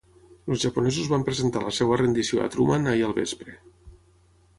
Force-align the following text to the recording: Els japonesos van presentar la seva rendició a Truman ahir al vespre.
Els 0.53 0.61
japonesos 0.61 1.09
van 1.11 1.25
presentar 1.27 1.61
la 1.65 1.73
seva 1.79 1.99
rendició 2.01 2.41
a 2.47 2.47
Truman 2.55 2.89
ahir 2.95 3.05
al 3.09 3.15
vespre. 3.19 3.55